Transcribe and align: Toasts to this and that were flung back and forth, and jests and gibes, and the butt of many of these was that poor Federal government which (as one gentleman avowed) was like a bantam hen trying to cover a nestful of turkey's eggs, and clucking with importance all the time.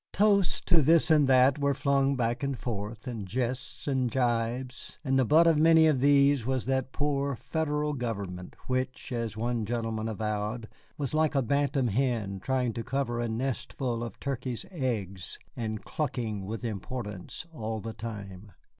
Toasts 0.13 0.61
to 0.61 0.81
this 0.81 1.11
and 1.11 1.27
that 1.27 1.59
were 1.59 1.75
flung 1.75 2.15
back 2.15 2.41
and 2.41 2.57
forth, 2.57 3.05
and 3.05 3.27
jests 3.27 3.87
and 3.87 4.09
gibes, 4.09 4.97
and 5.03 5.19
the 5.19 5.25
butt 5.25 5.45
of 5.45 5.59
many 5.59 5.85
of 5.85 5.99
these 5.99 6.43
was 6.43 6.65
that 6.65 6.91
poor 6.91 7.35
Federal 7.35 7.93
government 7.93 8.55
which 8.65 9.11
(as 9.11 9.37
one 9.37 9.63
gentleman 9.63 10.07
avowed) 10.09 10.67
was 10.97 11.13
like 11.13 11.35
a 11.35 11.43
bantam 11.43 11.89
hen 11.89 12.39
trying 12.39 12.73
to 12.73 12.83
cover 12.83 13.19
a 13.19 13.29
nestful 13.29 14.03
of 14.03 14.19
turkey's 14.19 14.65
eggs, 14.71 15.37
and 15.55 15.85
clucking 15.85 16.45
with 16.47 16.65
importance 16.65 17.45
all 17.53 17.79
the 17.79 17.93
time. 17.93 18.53